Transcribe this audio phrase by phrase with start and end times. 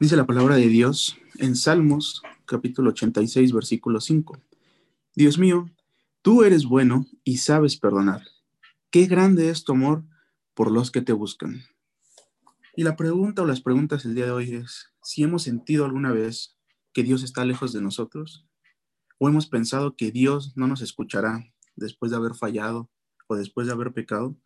[0.00, 4.38] Dice la palabra de Dios en Salmos capítulo 86, versículo 5.
[5.14, 5.70] Dios mío,
[6.20, 8.22] tú eres bueno y sabes perdonar.
[8.90, 10.04] Qué grande es tu amor
[10.54, 11.62] por los que te buscan.
[12.76, 16.12] Y la pregunta o las preguntas el día de hoy es si hemos sentido alguna
[16.12, 16.56] vez
[16.92, 18.46] que Dios está lejos de nosotros
[19.18, 21.44] o hemos pensado que Dios no nos escuchará
[21.74, 22.90] después de haber fallado
[23.28, 24.36] o después de haber pecado.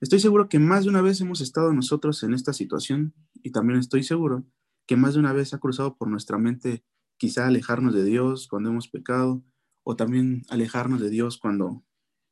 [0.00, 3.14] Estoy seguro que más de una vez hemos estado nosotros en esta situación
[3.46, 4.44] y también estoy seguro
[4.86, 6.84] que más de una vez ha cruzado por nuestra mente
[7.16, 9.44] quizá alejarnos de Dios cuando hemos pecado
[9.84, 11.84] o también alejarnos de Dios cuando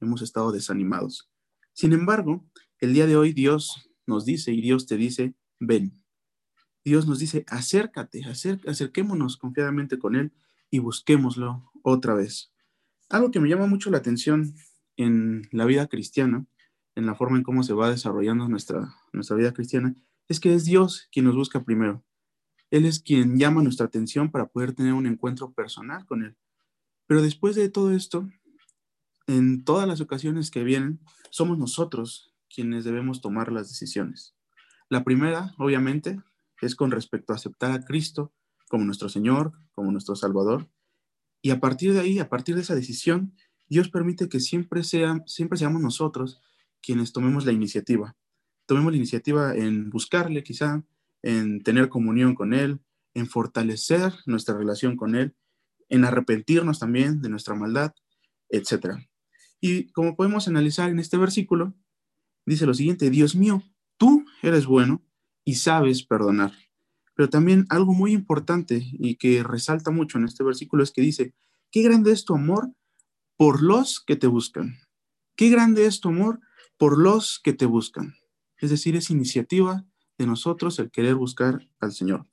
[0.00, 1.28] hemos estado desanimados.
[1.72, 6.00] Sin embargo, el día de hoy Dios nos dice y Dios te dice, ven.
[6.84, 10.32] Dios nos dice, acércate, acerquémonos confiadamente con Él
[10.70, 12.52] y busquémoslo otra vez.
[13.08, 14.54] Algo que me llama mucho la atención
[14.96, 16.46] en la vida cristiana
[16.94, 19.94] en la forma en cómo se va desarrollando nuestra, nuestra vida cristiana,
[20.30, 22.04] es que es Dios quien nos busca primero.
[22.70, 26.36] Él es quien llama nuestra atención para poder tener un encuentro personal con Él.
[27.08, 28.28] Pero después de todo esto,
[29.26, 31.00] en todas las ocasiones que vienen,
[31.30, 34.36] somos nosotros quienes debemos tomar las decisiones.
[34.88, 36.20] La primera, obviamente,
[36.62, 38.32] es con respecto a aceptar a Cristo
[38.68, 40.70] como nuestro Señor, como nuestro Salvador.
[41.42, 43.34] Y a partir de ahí, a partir de esa decisión,
[43.68, 46.40] Dios permite que siempre, sea, siempre seamos nosotros
[46.80, 48.16] quienes tomemos la iniciativa.
[48.70, 50.84] Tomemos la iniciativa en buscarle quizá,
[51.22, 52.78] en tener comunión con Él,
[53.14, 55.34] en fortalecer nuestra relación con Él,
[55.88, 57.92] en arrepentirnos también de nuestra maldad,
[58.48, 58.94] etc.
[59.60, 61.74] Y como podemos analizar en este versículo,
[62.46, 63.60] dice lo siguiente, Dios mío,
[63.96, 65.02] tú eres bueno
[65.44, 66.52] y sabes perdonar.
[67.16, 71.34] Pero también algo muy importante y que resalta mucho en este versículo es que dice,
[71.72, 72.70] qué grande es tu amor
[73.36, 74.78] por los que te buscan.
[75.34, 76.38] Qué grande es tu amor
[76.78, 78.14] por los que te buscan.
[78.60, 79.84] Es decir, es iniciativa
[80.18, 82.26] de nosotros el querer buscar al Señor.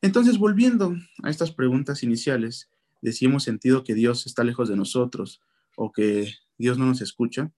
[0.00, 2.70] Entonces, volviendo a estas preguntas iniciales
[3.02, 5.40] de si hemos sentido que Dios está lejos de nosotros
[5.76, 7.52] o que Dios no nos escucha,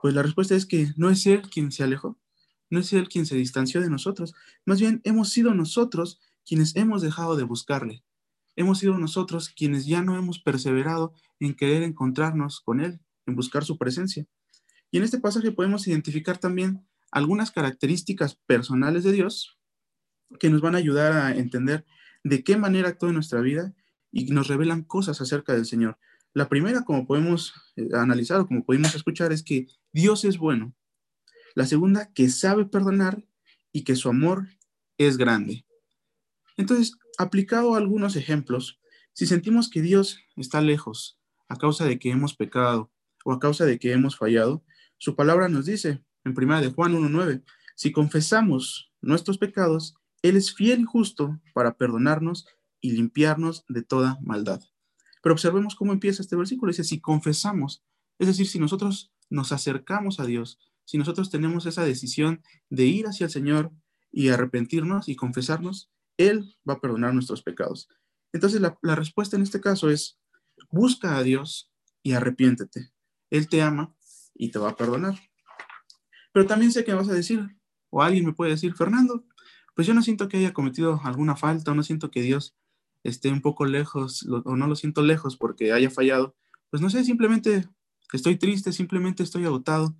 [0.00, 2.18] pues la respuesta es que no es Él quien se alejó,
[2.70, 7.02] no es Él quien se distanció de nosotros, más bien hemos sido nosotros quienes hemos
[7.02, 8.04] dejado de buscarle,
[8.56, 13.64] hemos sido nosotros quienes ya no hemos perseverado en querer encontrarnos con Él, en buscar
[13.64, 14.26] su presencia.
[14.90, 19.58] Y en este pasaje podemos identificar también algunas características personales de Dios
[20.38, 21.86] que nos van a ayudar a entender
[22.24, 23.74] de qué manera actúa en nuestra vida
[24.10, 25.98] y nos revelan cosas acerca del Señor.
[26.34, 30.74] La primera, como podemos eh, analizar o como podemos escuchar, es que Dios es bueno.
[31.54, 33.24] La segunda, que sabe perdonar
[33.72, 34.48] y que su amor
[34.98, 35.64] es grande.
[36.56, 38.80] Entonces, aplicado algunos ejemplos,
[39.12, 42.92] si sentimos que Dios está lejos a causa de que hemos pecado
[43.24, 44.64] o a causa de que hemos fallado,
[44.98, 47.42] su palabra nos dice en primera de Juan 1.9,
[47.74, 52.46] si confesamos nuestros pecados, Él es fiel y justo para perdonarnos
[52.80, 54.60] y limpiarnos de toda maldad.
[55.22, 56.70] Pero observemos cómo empieza este versículo.
[56.70, 57.84] Dice, si confesamos,
[58.18, 63.06] es decir, si nosotros nos acercamos a Dios, si nosotros tenemos esa decisión de ir
[63.06, 63.72] hacia el Señor
[64.10, 67.88] y arrepentirnos y confesarnos, Él va a perdonar nuestros pecados.
[68.32, 70.18] Entonces la, la respuesta en este caso es,
[70.70, 71.70] busca a Dios
[72.02, 72.92] y arrepiéntete.
[73.30, 73.94] Él te ama
[74.34, 75.18] y te va a perdonar.
[76.38, 77.58] Pero también sé que vas a decir,
[77.90, 79.24] o alguien me puede decir, Fernando,
[79.74, 82.56] pues yo no siento que haya cometido alguna falta, o no siento que Dios
[83.02, 86.36] esté un poco lejos, o no lo siento lejos porque haya fallado.
[86.70, 87.68] Pues no sé, simplemente
[88.12, 89.96] estoy triste, simplemente estoy agotado.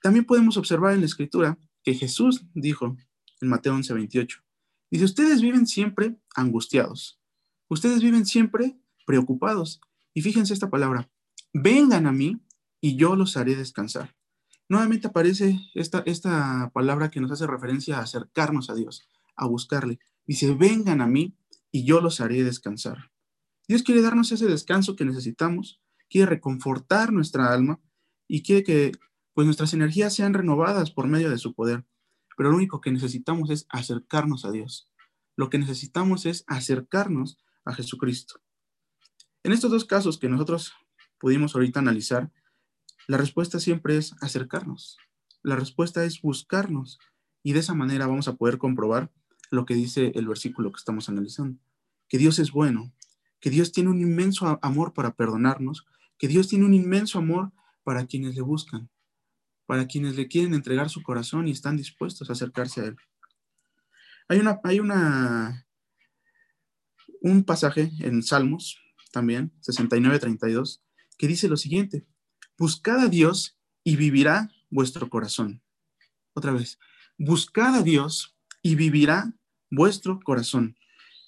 [0.00, 2.96] También podemos observar en la escritura que Jesús dijo
[3.40, 4.44] en Mateo 11, 28,
[4.92, 7.20] dice, ustedes viven siempre angustiados,
[7.66, 9.80] ustedes viven siempre preocupados.
[10.14, 11.10] Y fíjense esta palabra,
[11.52, 12.40] vengan a mí
[12.80, 14.19] y yo los haré descansar.
[14.70, 19.02] Nuevamente aparece esta, esta palabra que nos hace referencia a acercarnos a Dios,
[19.34, 19.98] a buscarle.
[20.28, 21.36] Dice, vengan a mí
[21.72, 23.10] y yo los haré descansar.
[23.66, 27.80] Dios quiere darnos ese descanso que necesitamos, quiere reconfortar nuestra alma
[28.28, 28.92] y quiere que
[29.34, 31.84] pues nuestras energías sean renovadas por medio de su poder.
[32.36, 34.88] Pero lo único que necesitamos es acercarnos a Dios.
[35.34, 38.40] Lo que necesitamos es acercarnos a Jesucristo.
[39.42, 40.74] En estos dos casos que nosotros
[41.18, 42.30] pudimos ahorita analizar,
[43.10, 44.96] la respuesta siempre es acercarnos.
[45.42, 47.00] La respuesta es buscarnos.
[47.42, 49.10] Y de esa manera vamos a poder comprobar
[49.50, 51.58] lo que dice el versículo que estamos analizando.
[52.08, 52.94] Que Dios es bueno,
[53.40, 55.86] que Dios tiene un inmenso amor para perdonarnos,
[56.18, 57.50] que Dios tiene un inmenso amor
[57.82, 58.88] para quienes le buscan,
[59.66, 62.96] para quienes le quieren entregar su corazón y están dispuestos a acercarse a Él.
[64.28, 65.66] Hay una, hay una,
[67.22, 68.78] un pasaje en Salmos
[69.10, 70.80] también, 69-32,
[71.18, 72.06] que dice lo siguiente,
[72.60, 75.62] Buscad a Dios y vivirá vuestro corazón.
[76.34, 76.78] Otra vez,
[77.16, 79.32] buscad a Dios y vivirá
[79.70, 80.76] vuestro corazón.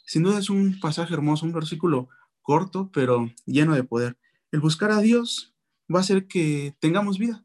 [0.05, 2.11] Sin duda es un pasaje hermoso, un versículo
[2.43, 4.19] corto, pero lleno de poder.
[4.51, 5.55] El buscar a Dios
[5.91, 7.43] va a hacer que tengamos vida.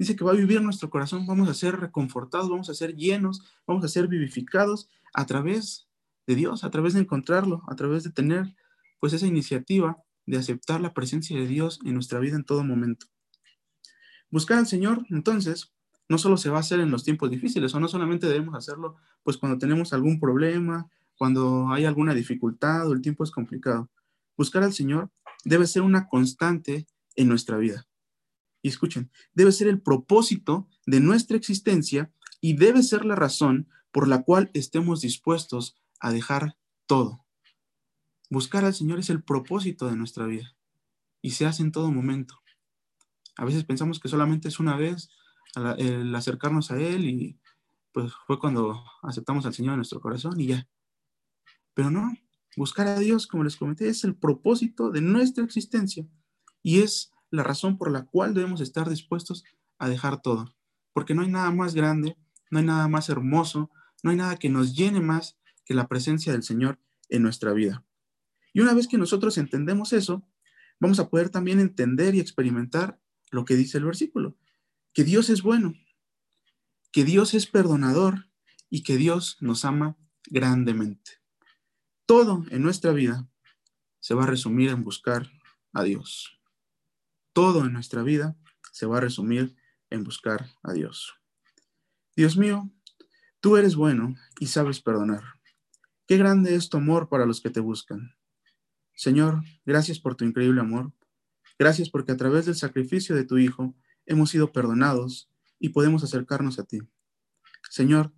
[0.00, 3.40] Dice que va a vivir nuestro corazón, vamos a ser reconfortados, vamos a ser llenos,
[3.68, 5.86] vamos a ser vivificados a través
[6.26, 8.56] de Dios, a través de encontrarlo, a través de tener
[8.98, 13.06] pues esa iniciativa de aceptar la presencia de Dios en nuestra vida en todo momento.
[14.30, 15.72] Buscar al Señor, entonces,
[16.08, 18.96] no solo se va a hacer en los tiempos difíciles, o no solamente debemos hacerlo
[19.22, 23.90] pues cuando tenemos algún problema, cuando hay alguna dificultad o el tiempo es complicado.
[24.36, 25.10] Buscar al Señor
[25.44, 27.86] debe ser una constante en nuestra vida.
[28.62, 34.08] Y escuchen, debe ser el propósito de nuestra existencia y debe ser la razón por
[34.08, 36.56] la cual estemos dispuestos a dejar
[36.86, 37.25] todo.
[38.28, 40.56] Buscar al Señor es el propósito de nuestra vida
[41.22, 42.40] y se hace en todo momento.
[43.36, 45.10] A veces pensamos que solamente es una vez
[45.78, 47.38] el acercarnos a Él y
[47.92, 50.68] pues fue cuando aceptamos al Señor en nuestro corazón y ya.
[51.74, 52.14] Pero no,
[52.56, 56.06] buscar a Dios, como les comenté, es el propósito de nuestra existencia
[56.62, 59.44] y es la razón por la cual debemos estar dispuestos
[59.78, 60.54] a dejar todo.
[60.92, 62.16] Porque no hay nada más grande,
[62.50, 63.70] no hay nada más hermoso,
[64.02, 66.78] no hay nada que nos llene más que la presencia del Señor
[67.08, 67.84] en nuestra vida.
[68.56, 70.26] Y una vez que nosotros entendemos eso,
[70.80, 72.98] vamos a poder también entender y experimentar
[73.30, 74.34] lo que dice el versículo,
[74.94, 75.74] que Dios es bueno,
[76.90, 78.30] que Dios es perdonador
[78.70, 79.98] y que Dios nos ama
[80.30, 81.20] grandemente.
[82.06, 83.28] Todo en nuestra vida
[84.00, 85.30] se va a resumir en buscar
[85.74, 86.40] a Dios.
[87.34, 88.38] Todo en nuestra vida
[88.72, 89.54] se va a resumir
[89.90, 91.14] en buscar a Dios.
[92.16, 92.70] Dios mío,
[93.40, 95.24] tú eres bueno y sabes perdonar.
[96.06, 98.16] Qué grande es tu amor para los que te buscan.
[98.96, 100.92] Señor, gracias por tu increíble amor.
[101.58, 103.76] Gracias porque a través del sacrificio de tu Hijo
[104.06, 106.80] hemos sido perdonados y podemos acercarnos a ti.
[107.70, 108.12] Señor,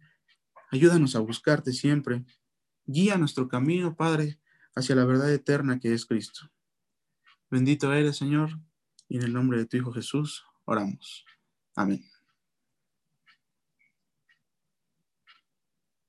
[0.71, 2.25] ayúdanos a buscarte siempre.
[2.87, 4.41] Guía nuestro camino, Padre,
[4.75, 6.51] hacia la verdad eterna que es Cristo.
[7.51, 8.51] Bendito eres, Señor,
[9.09, 11.25] y en el nombre de tu Hijo Jesús oramos.
[11.75, 12.05] Amén.